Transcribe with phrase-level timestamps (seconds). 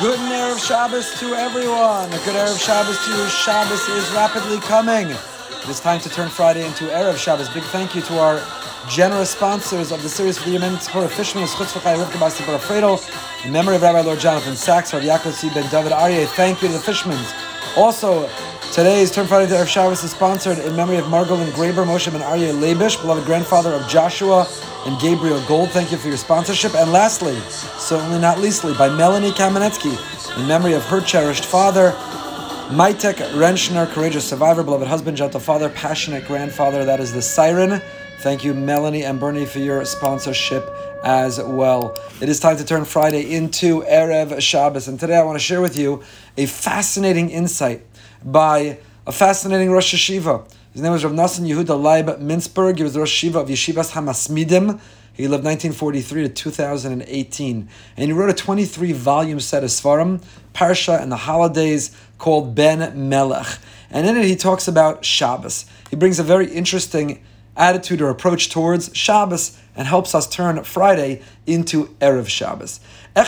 [0.00, 2.08] Good Erev Shabbos to everyone.
[2.10, 3.28] A good Erev Shabbos to you.
[3.28, 5.10] Shabbos is rapidly coming.
[5.10, 7.50] It is time to turn Friday into Erev Shabbos.
[7.50, 8.42] Big thank you to our
[8.88, 12.96] generous sponsors of the series for the Yemen Tzipora Fishman, Schutz V'chai Rivka Basi Fredo,
[13.44, 15.50] in memory of Rabbi Lord Jonathan Sacks, Rabbi Yaakov C.
[15.50, 16.26] Ben David Aryeh.
[16.28, 17.76] Thank you to the Fishmans.
[17.76, 18.26] Also,
[18.72, 22.52] today's Turn Friday Erev Shabbos is sponsored in memory of Margolin Graber, Moshe Ben Aryeh
[22.52, 24.46] Lebish, beloved grandfather of Joshua
[24.86, 25.70] and Gabriel Gold.
[25.70, 26.74] Thank you for your sponsorship.
[26.76, 27.38] And lastly,
[27.78, 31.90] certainly not leastly, by Melanie Kamenetsky, in memory of her cherished father,
[32.70, 36.84] Maitek Renschner, courageous survivor, beloved husband, gentle father, passionate grandfather.
[36.84, 37.82] That is the siren.
[38.20, 40.70] Thank you, Melanie and Bernie, for your sponsorship
[41.02, 41.98] as well.
[42.20, 45.60] It is time to turn Friday into Erev Shabbos, and today I want to share
[45.60, 46.02] with you
[46.36, 47.89] a fascinating insight
[48.24, 50.46] by a fascinating Rosh Yeshiva.
[50.72, 52.76] His name was Rav Nassan Yehuda Leib Mintzberg.
[52.76, 54.80] He was the Rosh Yeshiva of Yeshivas Hamasmidim.
[55.12, 57.68] He lived 1943 to 2018.
[57.96, 60.22] And he wrote a 23 volume set of Svarim,
[60.54, 63.58] Parsha and the holidays called Ben Melech.
[63.90, 65.66] And in it he talks about Shabbos.
[65.90, 67.22] He brings a very interesting
[67.56, 72.80] attitude or approach towards Shabbos and helps us turn Friday into Erev Shabbos.
[73.14, 73.26] One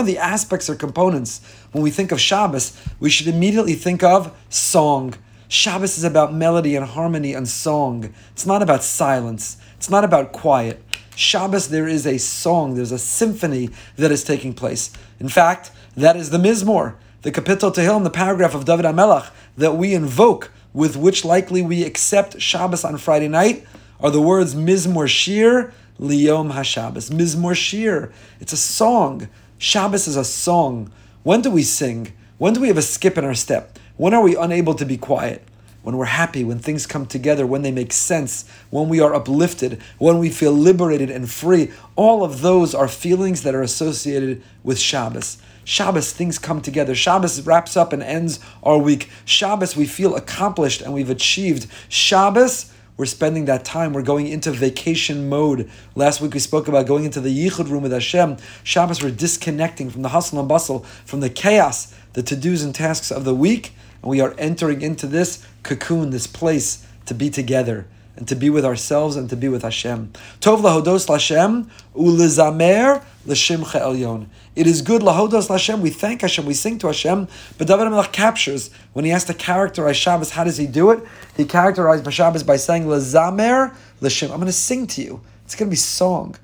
[0.00, 1.40] of the aspects or components
[1.72, 5.14] when we think of Shabbos, we should immediately think of song.
[5.48, 8.12] Shabbos is about melody and harmony and song.
[8.32, 9.56] It's not about silence.
[9.76, 10.82] It's not about quiet.
[11.16, 14.90] Shabbos, there is a song, there's a symphony that is taking place.
[15.20, 19.76] In fact, that is the Mizmor, the Kapitel Tehillim, the paragraph of David HaMelech that
[19.76, 23.66] we invoke, with which likely we accept Shabbos on Friday night,
[23.98, 27.10] are the words Mizmor Shir, Liyom HaShabbos.
[27.10, 28.12] Mizmor Shir.
[28.40, 29.30] It's a song.
[29.56, 30.92] Shabbos is a song.
[31.22, 32.12] When do we sing?
[32.36, 33.78] When do we have a skip in our step?
[33.96, 35.42] When are we unable to be quiet?
[35.84, 39.82] When we're happy, when things come together, when they make sense, when we are uplifted,
[39.98, 41.72] when we feel liberated and free.
[41.94, 45.36] All of those are feelings that are associated with Shabbos.
[45.62, 46.94] Shabbos, things come together.
[46.94, 49.10] Shabbos wraps up and ends our week.
[49.26, 51.66] Shabbos, we feel accomplished and we've achieved.
[51.90, 53.92] Shabbos, we're spending that time.
[53.92, 55.68] We're going into vacation mode.
[55.94, 58.38] Last week we spoke about going into the Yichud room with Hashem.
[58.62, 62.74] Shabbos, we're disconnecting from the hustle and bustle, from the chaos, the to dos and
[62.74, 67.30] tasks of the week, and we are entering into this cocoon, this place to be
[67.30, 70.12] together and to be with ourselves and to be with Hashem.
[70.40, 74.26] Tov lahodos Hashem ulizamer l'shimcha elyon.
[74.54, 75.80] It is good lahodos Hashem.
[75.80, 76.44] We thank Hashem.
[76.44, 77.28] We sing to Hashem.
[77.56, 80.32] But David Melech captures when he has to characterize Shabbos.
[80.32, 81.02] How does he do it?
[81.34, 84.30] He characterized Shabbos by saying l'zamer l'shim.
[84.30, 85.22] I'm going to sing to you.
[85.46, 86.36] It's going to be song.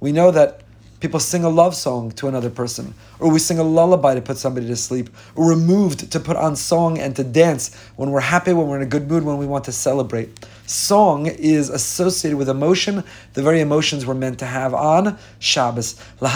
[0.00, 0.60] We know that
[0.98, 4.38] People sing a love song to another person, or we sing a lullaby to put
[4.38, 8.20] somebody to sleep, or we're moved to put on song and to dance when we're
[8.20, 10.46] happy, when we're in a good mood, when we want to celebrate.
[10.66, 15.96] Song is associated with emotion, the very emotions we're meant to have on Shabbos.
[16.18, 16.28] The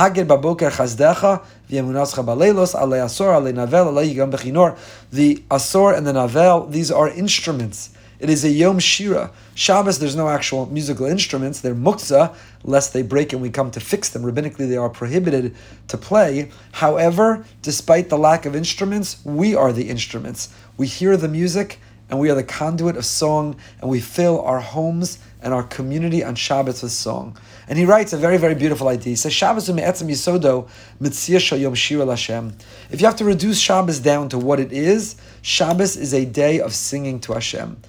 [5.51, 7.91] asor and the navel, these are instruments.
[8.21, 9.33] It is a Yom Shira.
[9.55, 11.61] Shabbos, there's no actual musical instruments.
[11.61, 14.23] They're muktzah, lest they break and we come to fix them.
[14.23, 15.57] Rabbinically, they are prohibited
[15.89, 16.51] to play.
[16.73, 20.55] However, despite the lack of instruments, we are the instruments.
[20.77, 21.79] We hear the music
[22.11, 26.23] and we are the conduit of song and we fill our homes and our community
[26.23, 27.39] on Shabbos with song.
[27.69, 29.13] And he writes a very, very beautiful idea.
[29.13, 30.69] He says, Shabbos u'me'etzem yisodo
[31.01, 32.53] mitziyah yom shira Hashem.
[32.91, 36.61] If you have to reduce Shabbos down to what it is, Shabbos is a day
[36.61, 37.81] of singing to Hashem.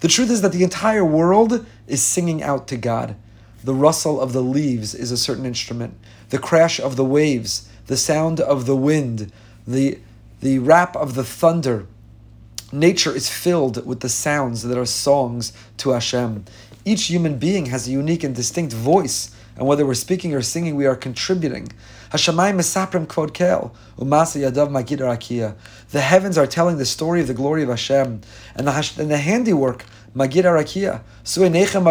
[0.00, 3.16] The truth is that the entire world is singing out to God.
[3.62, 5.98] The rustle of the leaves is a certain instrument.
[6.30, 9.32] The crash of the waves, the sound of the wind,
[9.66, 9.98] the,
[10.40, 11.86] the rap of the thunder.
[12.72, 16.44] Nature is filled with the sounds that are songs to Hashem.
[16.84, 20.76] Each human being has a unique and distinct voice and whether we're speaking or singing,
[20.76, 21.68] we are contributing.
[22.12, 23.08] Umasa
[23.98, 25.54] yadav magid rakia.
[25.90, 28.20] The heavens are telling the story of the glory of Hashem,
[28.54, 29.84] and the, and the handiwork
[30.14, 31.00] magid rakia.
[31.24, 31.84] Suenechem.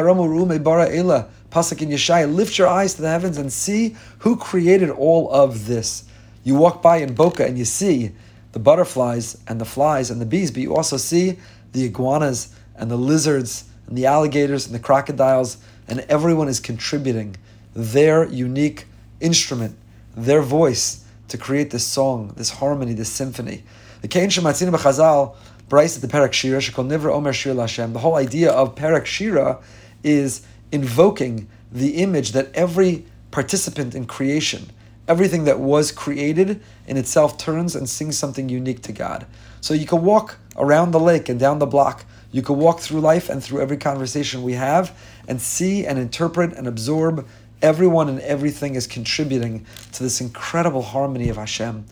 [1.55, 5.67] Pasuk in Yeshaya, lift your eyes to the heavens and see who created all of
[5.67, 6.03] this.
[6.43, 8.11] You walk by in Boca and you see
[8.51, 11.39] the butterflies and the flies and the bees, but you also see
[11.71, 15.57] the iguanas and the lizards and the alligators and the crocodiles,
[15.87, 17.37] and everyone is contributing
[17.75, 18.85] their unique
[19.19, 19.77] instrument,
[20.15, 23.63] their voice to create this song, this harmony, this symphony.
[24.01, 25.35] The Kain Shematzin B'Chazal,
[25.67, 27.93] Bryce at the Perek Shira, Shekol Nivra Omer Shir Lashem.
[27.93, 29.59] The whole idea of Perek Shira
[30.03, 34.69] is invoking the image that every participant in creation,
[35.07, 39.25] everything that was created in itself turns and sings something unique to God.
[39.59, 42.05] So you can walk around the lake and down the block
[42.35, 44.93] You can walk through life and through every conversation we have
[45.25, 47.25] and see and interpret and absorb
[47.61, 51.85] everyone and everything is contributing to this incredible harmony of Hashem.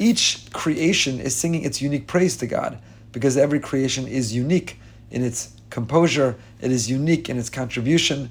[0.00, 2.78] Each creation is singing its unique praise to God
[3.12, 4.78] because every creation is unique
[5.10, 8.30] in its composure, it is unique in its contribution.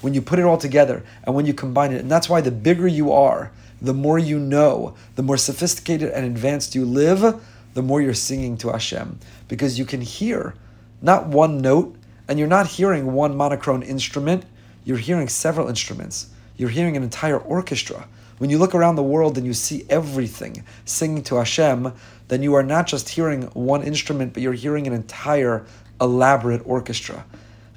[0.00, 2.50] When you put it all together and when you combine it, and that's why the
[2.50, 7.40] bigger you are, the more you know, the more sophisticated and advanced you live,
[7.74, 9.18] the more you're singing to Hashem.
[9.46, 10.54] Because you can hear
[11.00, 11.94] not one note,
[12.26, 14.44] and you're not hearing one monochrome instrument,
[14.84, 16.28] you're hearing several instruments.
[16.56, 18.08] You're hearing an entire orchestra.
[18.38, 21.92] When you look around the world and you see everything singing to Hashem,
[22.28, 25.66] then you are not just hearing one instrument, but you're hearing an entire
[26.00, 27.24] elaborate orchestra.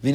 [0.04, 0.12] So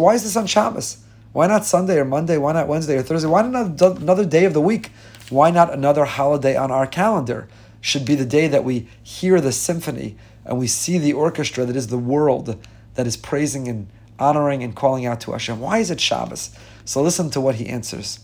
[0.00, 0.98] why is this on Shabbos?
[1.32, 2.36] Why not Sunday or Monday?
[2.38, 3.28] Why not Wednesday or Thursday?
[3.28, 4.90] Why not another day of the week?
[5.28, 7.48] Why not another holiday on our calendar?
[7.80, 11.76] Should be the day that we hear the symphony and we see the orchestra that
[11.76, 12.58] is the world
[12.94, 13.88] that is praising and
[14.18, 15.60] honoring and calling out to Hashem.
[15.60, 16.50] Why is it Shabbos?
[16.84, 18.20] So listen to what he answers.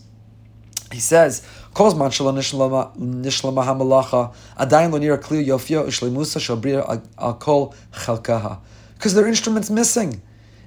[0.91, 1.93] He says, because
[9.13, 10.21] there are instruments missing.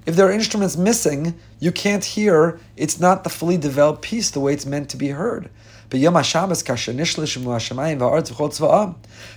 [0.06, 4.40] If there are instruments missing, you can't hear, it's not the fully developed piece the
[4.40, 5.50] way it's meant to be heard.
[5.90, 6.64] But Yom HaShabbos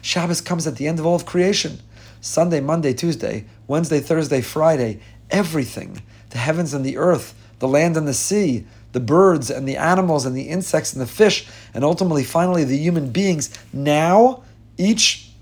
[0.02, 1.80] Shabbos comes at the end of all of creation.
[2.22, 6.02] Sunday, Monday, Tuesday, Wednesday, Thursday, Friday, everything.
[6.30, 10.26] The heavens and the earth, the land and the sea, the birds and the animals
[10.26, 13.50] and the insects and the fish, and ultimately, finally, the human beings.
[13.74, 14.44] Now,
[14.78, 15.33] each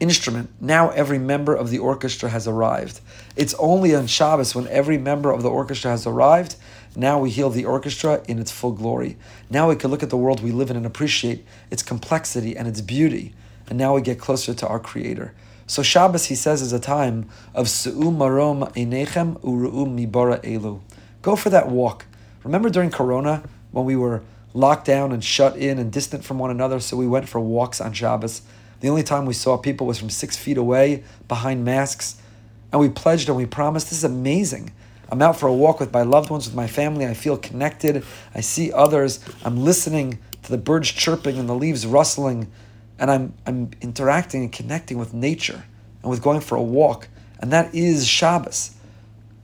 [0.00, 3.00] instrument, now every member of the orchestra has arrived.
[3.36, 6.56] It's only on Shabbos when every member of the orchestra has arrived.
[6.94, 9.16] Now we heal the orchestra in its full glory.
[9.50, 12.66] Now we can look at the world we live in and appreciate its complexity and
[12.68, 13.34] its beauty.
[13.68, 15.34] And now we get closer to our Creator.
[15.66, 20.80] So Shabbos, he says, is a time of Su'um Marom Einechem Uru'um Mibara Elu.
[21.22, 22.06] Go for that walk.
[22.44, 23.42] Remember during Corona
[23.72, 24.22] when we were
[24.54, 27.80] locked down and shut in and distant from one another, so we went for walks
[27.80, 28.42] on Shabbos.
[28.80, 32.20] The only time we saw people was from six feet away behind masks.
[32.72, 34.72] And we pledged and we promised this is amazing.
[35.08, 37.06] I'm out for a walk with my loved ones, with my family.
[37.06, 38.04] I feel connected.
[38.34, 39.20] I see others.
[39.44, 42.50] I'm listening to the birds chirping and the leaves rustling.
[42.98, 45.64] And I'm, I'm interacting and connecting with nature
[46.02, 47.08] and with going for a walk.
[47.40, 48.72] And that is Shabbos.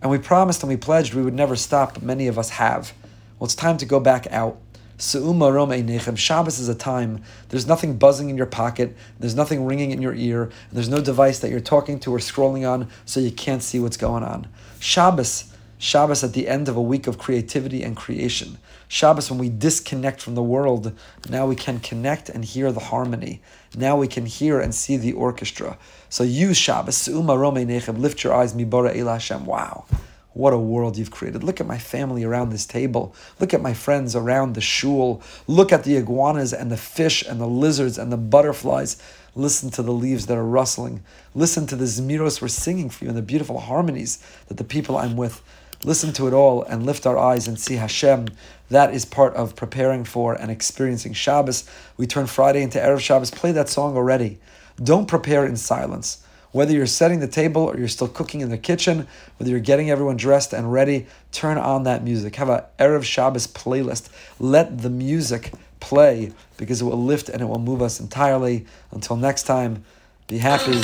[0.01, 2.93] And we promised and we pledged we would never stop, but many of us have.
[3.39, 4.59] Well, it's time to go back out.
[5.03, 10.15] Shabbos is a time, there's nothing buzzing in your pocket, there's nothing ringing in your
[10.15, 13.81] ear, there's no device that you're talking to or scrolling on so you can't see
[13.81, 14.47] what's going on.
[14.79, 18.59] Shabbos, Shabbos at the end of a week of creativity and creation.
[18.87, 20.97] Shabbos, when we disconnect from the world,
[21.29, 23.43] now we can connect and hear the harmony.
[23.77, 25.79] Now we can hear and see the orchestra.
[26.11, 29.47] So use Shabbos, lift your eyes, mibara el Hashem.
[29.47, 29.87] Wow.
[30.35, 31.45] What a world you've created.
[31.45, 33.15] Look at my family around this table.
[33.39, 35.23] Look at my friends around the shul.
[35.47, 39.03] Look at the iguanas and the fish and the lizards and the butterflies.
[39.35, 41.03] Listen to the leaves that are rustling.
[41.35, 44.97] Listen to the zmiros we're singing for you and the beautiful harmonies that the people
[44.97, 45.43] I'm with.
[45.85, 48.29] Listen to it all and lift our eyes and see Hashem.
[48.71, 51.69] That is part of preparing for and experiencing Shabbos.
[51.97, 53.31] We turn Friday into Erev Shabbos.
[53.31, 54.39] Play that song already.
[54.83, 56.25] Don't prepare in silence.
[56.53, 59.07] Whether you're setting the table or you're still cooking in the kitchen,
[59.39, 62.37] whether you're getting everyone dressed and ready, turn on that music.
[62.37, 64.11] Have a Erev Shabbos playlist.
[64.39, 68.67] Let the music play because it will lift and it will move us entirely.
[68.91, 69.83] Until next time,
[70.29, 70.81] be happy,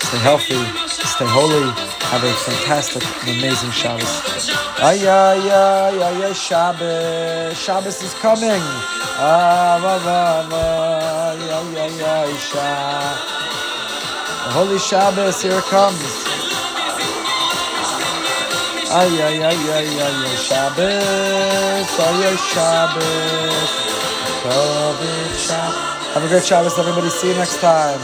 [0.00, 1.70] stay healthy, stay holy,
[2.10, 4.50] have a fantastic and amazing Shabbos.
[4.78, 7.56] Ay, ay, ay, ay, ay, Shabbos.
[7.58, 8.62] Shabbos is coming.
[9.22, 13.69] Ah, va, va, va, ay, ay, ay, Shabbos.
[14.48, 16.02] Holy Shabbos, here it comes.
[18.90, 23.70] Ay, ay, ay, ay, ay, ay, Shabbos, ay, ay, Shabbos.
[26.14, 27.10] Have a great Shabbos, everybody.
[27.10, 28.00] See you next time.